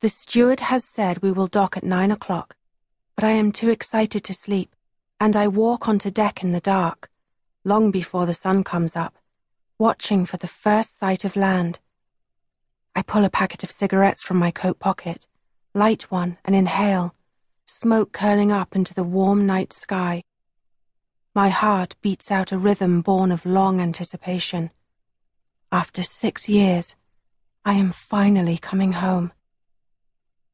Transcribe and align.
The 0.00 0.08
steward 0.08 0.60
has 0.60 0.82
said 0.86 1.20
we 1.20 1.30
will 1.30 1.46
dock 1.46 1.76
at 1.76 1.84
nine 1.84 2.10
o'clock, 2.10 2.56
but 3.16 3.22
I 3.22 3.32
am 3.32 3.52
too 3.52 3.68
excited 3.68 4.24
to 4.24 4.32
sleep, 4.32 4.74
and 5.20 5.36
I 5.36 5.46
walk 5.46 5.88
onto 5.88 6.10
deck 6.10 6.42
in 6.42 6.52
the 6.52 6.60
dark, 6.60 7.10
long 7.64 7.90
before 7.90 8.24
the 8.24 8.32
sun 8.32 8.64
comes 8.64 8.96
up, 8.96 9.18
watching 9.78 10.24
for 10.24 10.38
the 10.38 10.46
first 10.46 10.98
sight 10.98 11.26
of 11.26 11.36
land. 11.36 11.80
I 12.96 13.02
pull 13.02 13.26
a 13.26 13.30
packet 13.30 13.62
of 13.62 13.70
cigarettes 13.70 14.22
from 14.22 14.38
my 14.38 14.50
coat 14.50 14.78
pocket, 14.78 15.26
light 15.74 16.10
one, 16.10 16.38
and 16.46 16.56
inhale, 16.56 17.14
smoke 17.66 18.10
curling 18.10 18.50
up 18.50 18.74
into 18.74 18.94
the 18.94 19.04
warm 19.04 19.44
night 19.44 19.70
sky. 19.70 20.22
My 21.34 21.50
heart 21.50 21.94
beats 22.00 22.30
out 22.30 22.52
a 22.52 22.58
rhythm 22.58 23.02
born 23.02 23.30
of 23.30 23.44
long 23.44 23.82
anticipation. 23.82 24.70
After 25.70 26.02
six 26.02 26.48
years, 26.48 26.96
I 27.66 27.74
am 27.74 27.92
finally 27.92 28.56
coming 28.56 28.92
home. 28.92 29.32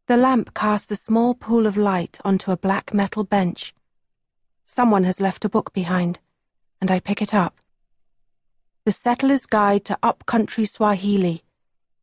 The 0.07 0.17
lamp 0.17 0.55
casts 0.55 0.93
a 0.93 0.97
small 0.97 1.35
pool 1.35 1.67
of 1.67 1.77
light 1.77 2.21
onto 2.25 2.53
a 2.53 2.57
black 2.57 2.95
metal 2.95 3.25
bench. 3.25 3.75
Someone 4.65 5.03
has 5.03 5.21
left 5.21 5.45
a 5.45 5.49
book 5.49 5.73
behind, 5.73 6.21
and 6.81 6.93
I 6.93 7.01
pick 7.01 7.21
it 7.21 7.35
up. 7.35 7.59
The 8.85 8.93
Settler's 8.93 9.47
Guide 9.47 9.85
to 9.87 9.99
Upcountry 10.05 10.65
Swahili 10.65 11.43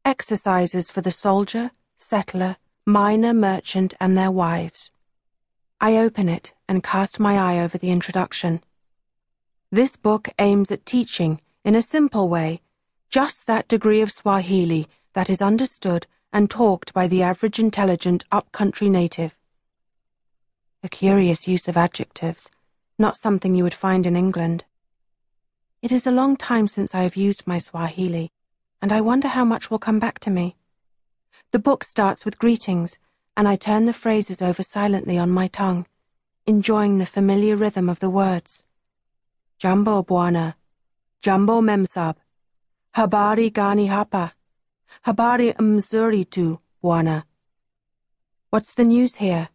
Exercises 0.03 0.91
for 0.91 0.99
the 0.99 1.11
Soldier, 1.11 1.71
Settler, 1.95 2.57
Miner, 2.85 3.33
Merchant, 3.33 3.93
and 4.01 4.17
Their 4.17 4.31
Wives. 4.31 4.91
I 5.79 5.95
open 5.95 6.27
it 6.27 6.53
and 6.67 6.83
cast 6.83 7.21
my 7.21 7.37
eye 7.37 7.63
over 7.63 7.77
the 7.77 7.91
introduction. 7.91 8.61
This 9.71 9.95
book 9.95 10.27
aims 10.39 10.73
at 10.73 10.85
teaching, 10.85 11.39
in 11.63 11.73
a 11.73 11.81
simple 11.81 12.27
way, 12.27 12.59
just 13.09 13.47
that 13.47 13.69
degree 13.69 14.01
of 14.01 14.11
Swahili 14.11 14.89
that 15.13 15.29
is 15.29 15.41
understood 15.41 16.05
and 16.33 16.49
talked 16.49 16.93
by 16.93 17.07
the 17.07 17.21
average 17.21 17.59
intelligent 17.59 18.25
upcountry 18.31 18.89
native. 18.89 19.37
A 20.81 20.89
curious 20.89 21.47
use 21.47 21.67
of 21.67 21.77
adjectives, 21.77 22.49
not 22.97 23.15
something 23.15 23.53
you 23.53 23.63
would 23.63 23.73
find 23.73 24.07
in 24.07 24.15
England. 24.15 24.65
It 25.83 25.91
is 25.91 26.07
a 26.07 26.11
long 26.11 26.35
time 26.35 26.65
since 26.65 26.95
I 26.95 27.03
have 27.03 27.15
used 27.15 27.45
my 27.45 27.59
Swahili, 27.59 28.31
and 28.81 28.91
I 28.91 28.99
wonder 28.99 29.27
how 29.27 29.45
much 29.45 29.69
will 29.69 29.77
come 29.77 29.99
back 29.99 30.17
to 30.21 30.31
me. 30.31 30.55
The 31.51 31.59
book 31.59 31.83
starts 31.83 32.25
with 32.25 32.39
greetings, 32.39 32.97
and 33.37 33.47
I 33.47 33.55
turn 33.55 33.85
the 33.85 33.93
phrases 33.93 34.41
over 34.41 34.63
silently 34.63 35.19
on 35.19 35.29
my 35.29 35.47
tongue, 35.47 35.85
enjoying 36.47 36.97
the 36.97 37.05
familiar 37.05 37.55
rhythm 37.55 37.89
of 37.89 37.99
the 37.99 38.09
words. 38.09 38.65
Jambo 39.59 40.01
Bwana, 40.01 40.55
Jambo 41.21 41.61
Memsab, 41.61 42.15
Habari 42.95 43.53
Gani 43.53 43.87
Hapa. 43.87 44.33
Habari 45.01 45.53
mzuri 45.53 46.29
tu, 46.29 46.59
Bwana. 46.83 47.23
What's 48.49 48.73
the 48.73 48.85
news 48.85 49.15
here? 49.15 49.49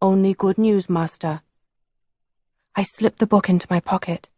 Only 0.00 0.34
good 0.34 0.58
news, 0.58 0.88
master. 0.88 1.40
I 2.74 2.82
slip 2.82 3.16
the 3.16 3.26
book 3.26 3.48
into 3.48 3.66
my 3.70 3.80
pocket, 3.80 4.28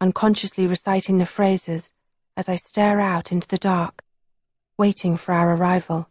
unconsciously 0.00 0.66
reciting 0.66 1.18
the 1.18 1.26
phrases 1.26 1.92
as 2.36 2.48
I 2.48 2.56
stare 2.56 3.00
out 3.00 3.30
into 3.30 3.46
the 3.46 3.58
dark, 3.58 4.02
waiting 4.76 5.16
for 5.16 5.32
our 5.32 5.54
arrival. 5.54 6.10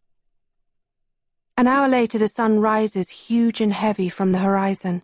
An 1.58 1.68
hour 1.68 1.88
later, 1.88 2.18
the 2.18 2.28
sun 2.28 2.60
rises 2.60 3.10
huge 3.10 3.62
and 3.62 3.74
heavy 3.74 4.10
from 4.10 4.32
the 4.32 4.40
horizon. 4.40 5.04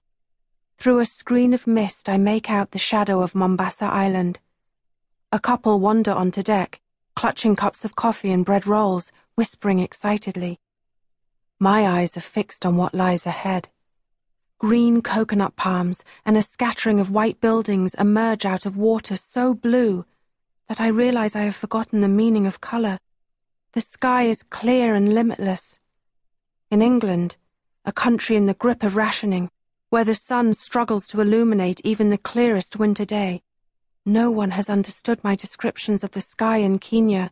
Through 0.78 1.00
a 1.00 1.06
screen 1.06 1.54
of 1.54 1.68
mist, 1.68 2.08
I 2.08 2.18
make 2.18 2.50
out 2.50 2.72
the 2.72 2.80
shadow 2.80 3.22
of 3.22 3.36
Mombasa 3.36 3.86
Island. 3.86 4.40
A 5.32 5.40
couple 5.40 5.80
wander 5.80 6.12
onto 6.14 6.42
deck, 6.42 6.80
clutching 7.20 7.54
cups 7.54 7.84
of 7.84 7.98
coffee 7.98 8.32
and 8.32 8.46
bread 8.46 8.66
rolls, 8.66 9.12
whispering 9.36 9.80
excitedly. 9.80 10.58
My 11.60 11.86
eyes 11.86 12.16
are 12.16 12.22
fixed 12.22 12.66
on 12.66 12.78
what 12.78 12.94
lies 12.94 13.26
ahead. 13.26 13.68
Green 14.58 15.02
coconut 15.02 15.58
palms 15.58 16.06
and 16.26 16.38
a 16.38 16.42
scattering 16.42 16.98
of 16.98 17.12
white 17.12 17.42
buildings 17.42 17.94
emerge 17.96 18.46
out 18.46 18.66
of 18.66 18.78
water 18.78 19.18
so 19.18 19.54
blue 19.54 20.06
that 20.70 20.80
I 20.80 20.88
realize 20.88 21.36
I 21.36 21.42
have 21.42 21.58
forgotten 21.58 22.00
the 22.00 22.08
meaning 22.08 22.48
of 22.48 22.62
color. 22.62 22.98
The 23.74 23.82
sky 23.82 24.24
is 24.24 24.44
clear 24.44 24.96
and 24.96 25.14
limitless. 25.14 25.78
In 26.72 26.82
England, 26.82 27.36
a 27.84 27.92
country 27.92 28.38
in 28.38 28.46
the 28.46 28.54
grip 28.54 28.82
of 28.82 28.96
rationing, 28.96 29.50
where 29.90 30.06
the 30.06 30.16
sun 30.16 30.54
struggles 30.54 31.06
to 31.10 31.20
illuminate 31.20 31.82
even 31.84 32.12
the 32.12 32.18
clearest 32.18 32.80
winter 32.80 33.04
day, 33.04 33.42
no 34.10 34.32
one 34.32 34.52
has 34.52 34.70
understood 34.70 35.24
my 35.24 35.36
descriptions 35.36 36.04
of 36.04 36.12
the 36.12 36.22
sky 36.22 36.58
in 36.58 36.80
Kenya. 36.80 37.32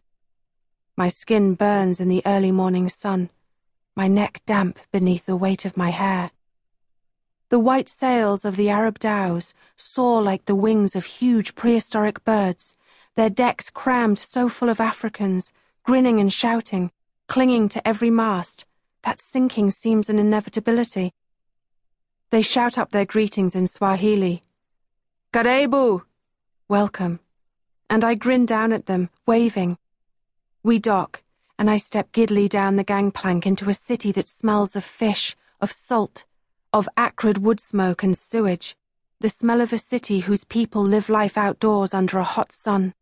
My 0.96 1.10
skin 1.10 1.56
burns 1.56 2.00
in 2.00 2.08
the 2.08 2.22
early 2.26 2.52
morning 2.52 2.88
sun, 2.88 3.30
my 3.96 4.08
neck 4.08 4.42
damp 4.46 4.80
beneath 4.92 5.26
the 5.26 5.36
weight 5.36 5.66
of 5.66 5.76
my 5.76 5.90
hair. 5.90 6.32
The 7.50 7.60
white 7.60 7.90
sails 7.90 8.46
of 8.46 8.58
the 8.58 8.70
Arab 8.70 9.00
dhows 9.00 9.54
soar 9.76 10.22
like 10.22 10.46
the 10.46 10.56
wings 10.56 10.96
of 10.96 11.06
huge 11.06 11.56
prehistoric 11.56 12.24
birds, 12.24 12.76
their 13.16 13.30
decks 13.30 13.70
crammed 13.70 14.20
so 14.20 14.48
full 14.48 14.70
of 14.70 14.80
Africans, 14.80 15.54
grinning 15.84 16.20
and 16.20 16.32
shouting, 16.32 16.92
clinging 17.28 17.70
to 17.70 17.88
every 17.88 18.10
mast, 18.10 18.66
that 19.04 19.20
sinking 19.20 19.72
seems 19.72 20.10
an 20.10 20.20
inevitability. 20.20 21.14
They 22.30 22.42
shout 22.42 22.78
up 22.78 22.92
their 22.92 23.06
greetings 23.06 23.56
in 23.56 23.66
Swahili. 23.66 24.44
Karibu! 25.34 26.06
Welcome. 26.70 27.22
And 27.90 28.04
I 28.04 28.16
grin 28.16 28.46
down 28.46 28.74
at 28.74 28.88
them, 28.88 29.10
waving. 29.26 29.78
We 30.64 30.80
dock, 30.80 31.24
and 31.58 31.70
I 31.70 31.78
step 31.78 32.12
giddily 32.12 32.50
down 32.50 32.76
the 32.76 32.84
gangplank 32.84 33.46
into 33.46 33.70
a 33.70 33.74
city 33.74 34.12
that 34.12 34.28
smells 34.28 34.76
of 34.76 34.84
fish, 34.84 35.38
of 35.62 35.72
salt, 35.72 36.26
of 36.74 36.90
acrid 36.98 37.38
wood 37.38 37.62
smoke 37.62 38.04
and 38.04 38.18
sewage. 38.18 38.76
The 39.22 39.30
smell 39.30 39.62
of 39.62 39.72
a 39.72 39.78
city 39.78 40.20
whose 40.20 40.44
people 40.44 40.84
live 40.84 41.08
life 41.08 41.38
outdoors 41.38 41.94
under 41.94 42.20
a 42.20 42.26
hot 42.26 42.52
sun. 42.52 42.94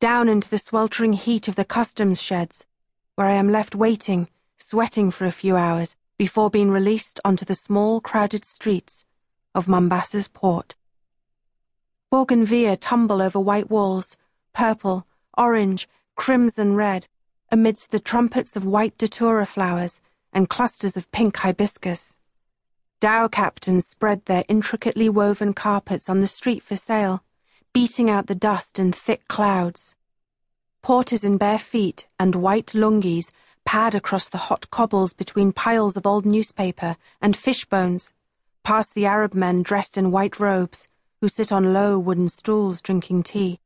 Down 0.00 0.28
into 0.28 0.50
the 0.50 0.58
sweltering 0.58 1.14
heat 1.14 1.48
of 1.48 1.54
the 1.54 1.64
customs 1.64 2.20
sheds, 2.20 2.66
where 3.14 3.28
I 3.28 3.36
am 3.36 3.50
left 3.50 3.74
waiting, 3.74 4.28
sweating 4.58 5.10
for 5.10 5.24
a 5.24 5.32
few 5.32 5.56
hours, 5.56 5.96
before 6.18 6.50
being 6.50 6.70
released 6.70 7.20
onto 7.24 7.46
the 7.46 7.54
small, 7.54 8.02
crowded 8.02 8.44
streets 8.44 9.06
of 9.54 9.64
Mombasa's 9.66 10.28
port. 10.28 10.74
Bougainvillea 12.14 12.76
tumble 12.76 13.20
over 13.20 13.40
white 13.40 13.68
walls, 13.68 14.16
purple, 14.52 15.04
orange, 15.36 15.88
crimson 16.14 16.76
red, 16.76 17.08
amidst 17.50 17.90
the 17.90 17.98
trumpets 17.98 18.54
of 18.54 18.64
white 18.64 18.96
datura 18.96 19.44
flowers 19.44 20.00
and 20.32 20.48
clusters 20.48 20.96
of 20.96 21.10
pink 21.10 21.38
hibiscus. 21.38 22.16
Dhow 23.00 23.26
captains 23.26 23.88
spread 23.88 24.26
their 24.26 24.44
intricately 24.48 25.08
woven 25.08 25.54
carpets 25.54 26.08
on 26.08 26.20
the 26.20 26.28
street 26.28 26.62
for 26.62 26.76
sale, 26.76 27.24
beating 27.72 28.08
out 28.08 28.28
the 28.28 28.36
dust 28.36 28.78
in 28.78 28.92
thick 28.92 29.26
clouds. 29.26 29.96
Porters 30.82 31.24
in 31.24 31.36
bare 31.36 31.58
feet 31.58 32.06
and 32.16 32.36
white 32.36 32.74
lungis 32.76 33.30
pad 33.64 33.92
across 33.92 34.28
the 34.28 34.46
hot 34.46 34.70
cobbles 34.70 35.14
between 35.14 35.50
piles 35.50 35.96
of 35.96 36.06
old 36.06 36.24
newspaper 36.24 36.94
and 37.20 37.36
fish 37.36 37.64
bones, 37.64 38.12
past 38.62 38.94
the 38.94 39.04
Arab 39.04 39.34
men 39.34 39.64
dressed 39.64 39.98
in 39.98 40.12
white 40.12 40.38
robes, 40.38 40.86
who 41.24 41.28
sit 41.28 41.50
on 41.50 41.72
low 41.72 41.98
wooden 41.98 42.28
stools 42.28 42.82
drinking 42.82 43.22
tea. 43.22 43.58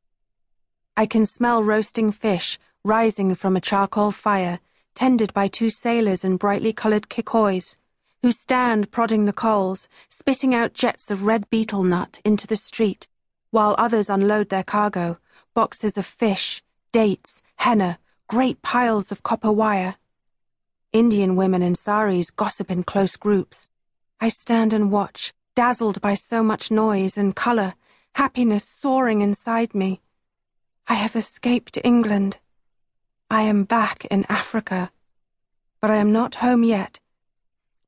I 0.95 1.05
can 1.05 1.25
smell 1.25 1.61
roasting 1.61 2.09
fish 2.09 2.57
rising 2.85 3.35
from 3.35 3.57
a 3.57 3.59
charcoal 3.59 4.11
fire 4.11 4.61
tended 4.93 5.33
by 5.33 5.49
two 5.49 5.69
sailors 5.69 6.23
in 6.23 6.37
brightly 6.37 6.71
coloured 6.71 7.09
kikois, 7.09 7.75
who 8.21 8.31
stand 8.31 8.91
prodding 8.91 9.25
the 9.25 9.33
coals, 9.33 9.89
spitting 10.07 10.55
out 10.55 10.73
jets 10.73 11.11
of 11.11 11.23
red 11.23 11.49
betel 11.49 11.83
nut 11.83 12.21
into 12.23 12.47
the 12.47 12.55
street, 12.55 13.07
while 13.51 13.75
others 13.77 14.09
unload 14.09 14.47
their 14.47 14.63
cargo, 14.63 15.17
boxes 15.53 15.97
of 15.97 16.05
fish, 16.05 16.63
dates, 16.93 17.41
henna, 17.57 17.99
great 18.29 18.61
piles 18.61 19.11
of 19.11 19.21
copper 19.21 19.51
wire. 19.51 19.95
Indian 20.93 21.35
women 21.35 21.61
in 21.61 21.75
saris 21.75 22.31
gossip 22.31 22.71
in 22.71 22.83
close 22.83 23.17
groups. 23.17 23.67
I 24.21 24.29
stand 24.29 24.71
and 24.71 24.93
watch, 24.93 25.33
dazzled 25.59 25.99
by 25.99 26.13
so 26.13 26.41
much 26.41 26.71
noise 26.71 27.17
and 27.17 27.35
colour, 27.35 27.73
happiness 28.15 28.63
soaring 28.63 29.19
inside 29.19 29.75
me. 29.75 29.99
I 30.87 30.93
have 30.93 31.17
escaped 31.17 31.77
England. 31.83 32.37
I 33.29 33.41
am 33.41 33.65
back 33.65 34.05
in 34.05 34.25
Africa. 34.29 34.93
But 35.81 35.91
I 35.91 35.97
am 35.97 36.13
not 36.13 36.35
home 36.35 36.63
yet. 36.63 37.01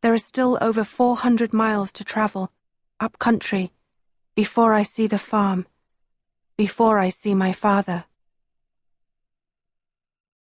There 0.01 0.13
are 0.13 0.17
still 0.17 0.57
over 0.59 0.83
400 0.83 1.53
miles 1.53 1.93
to 1.93 2.03
travel, 2.03 2.51
up 2.99 3.17
country, 3.19 3.71
before 4.35 4.73
I 4.73 4.81
see 4.81 5.07
the 5.07 5.17
farm, 5.17 5.65
before 6.57 6.99
I 6.99 7.07
see 7.07 7.33
my 7.33 7.53
father. 7.53 8.03